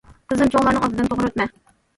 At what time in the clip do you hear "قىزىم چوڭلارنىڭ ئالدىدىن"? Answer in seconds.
0.31-1.13